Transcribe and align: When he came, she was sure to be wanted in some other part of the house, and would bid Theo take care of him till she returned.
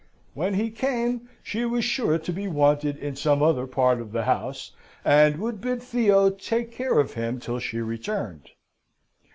When 0.33 0.55
he 0.55 0.71
came, 0.71 1.29
she 1.43 1.63
was 1.63 1.85
sure 1.85 2.17
to 2.17 2.33
be 2.33 2.47
wanted 2.47 2.97
in 2.97 3.15
some 3.15 3.43
other 3.43 3.67
part 3.67 4.01
of 4.01 4.11
the 4.13 4.23
house, 4.23 4.71
and 5.05 5.37
would 5.37 5.61
bid 5.61 5.83
Theo 5.83 6.31
take 6.31 6.71
care 6.71 6.97
of 6.97 7.13
him 7.13 7.39
till 7.39 7.59
she 7.59 7.81
returned. 7.81 8.49